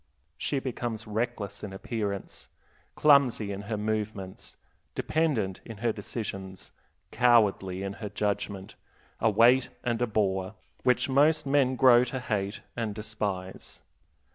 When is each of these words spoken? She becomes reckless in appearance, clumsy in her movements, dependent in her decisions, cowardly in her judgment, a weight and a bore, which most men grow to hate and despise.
She 0.35 0.57
becomes 0.57 1.05
reckless 1.05 1.63
in 1.63 1.73
appearance, 1.73 2.49
clumsy 2.95 3.51
in 3.51 3.61
her 3.69 3.77
movements, 3.77 4.57
dependent 4.95 5.61
in 5.63 5.77
her 5.77 5.91
decisions, 5.91 6.71
cowardly 7.11 7.83
in 7.83 7.93
her 8.01 8.09
judgment, 8.09 8.73
a 9.19 9.29
weight 9.29 9.69
and 9.83 10.01
a 10.01 10.07
bore, 10.07 10.55
which 10.81 11.07
most 11.07 11.45
men 11.45 11.75
grow 11.75 12.03
to 12.05 12.19
hate 12.19 12.61
and 12.75 12.95
despise. 12.95 13.83